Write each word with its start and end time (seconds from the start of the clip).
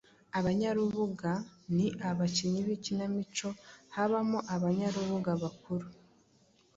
Abanyarubuga: 0.39 1.31
Ni 1.75 1.87
abakinnyi 2.09 2.59
b’ikinamico, 2.67 3.47
habamo 3.95 4.39
abanyarubuga 4.55 5.31
bakuru 5.41 5.87